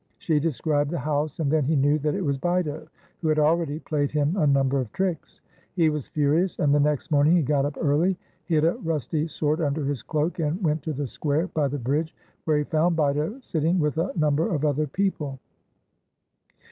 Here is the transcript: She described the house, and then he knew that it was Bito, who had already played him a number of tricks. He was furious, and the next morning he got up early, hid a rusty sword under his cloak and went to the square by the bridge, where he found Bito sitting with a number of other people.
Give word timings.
She 0.17 0.39
described 0.39 0.89
the 0.89 0.97
house, 0.97 1.39
and 1.39 1.51
then 1.51 1.63
he 1.65 1.75
knew 1.75 1.99
that 1.99 2.15
it 2.15 2.25
was 2.25 2.39
Bito, 2.39 2.87
who 3.21 3.27
had 3.27 3.37
already 3.37 3.77
played 3.77 4.09
him 4.09 4.35
a 4.35 4.47
number 4.47 4.79
of 4.81 4.91
tricks. 4.93 5.41
He 5.75 5.91
was 5.91 6.07
furious, 6.07 6.57
and 6.57 6.73
the 6.73 6.79
next 6.79 7.11
morning 7.11 7.35
he 7.35 7.43
got 7.43 7.65
up 7.65 7.77
early, 7.79 8.17
hid 8.45 8.65
a 8.65 8.73
rusty 8.77 9.27
sword 9.27 9.61
under 9.61 9.85
his 9.85 10.01
cloak 10.01 10.39
and 10.39 10.59
went 10.63 10.81
to 10.81 10.93
the 10.93 11.05
square 11.05 11.49
by 11.49 11.67
the 11.67 11.77
bridge, 11.77 12.15
where 12.45 12.57
he 12.57 12.63
found 12.63 12.97
Bito 12.97 13.43
sitting 13.43 13.77
with 13.77 13.99
a 13.99 14.11
number 14.15 14.49
of 14.49 14.65
other 14.65 14.87
people. 14.87 15.37